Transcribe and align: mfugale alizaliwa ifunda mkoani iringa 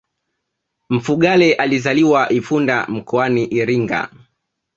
mfugale 0.89 1.53
alizaliwa 1.53 2.31
ifunda 2.33 2.85
mkoani 2.87 3.45
iringa 3.45 4.09